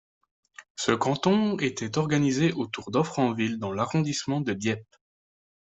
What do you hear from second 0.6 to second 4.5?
Ce canton était organisé autour d'Offranville dans l'arrondissement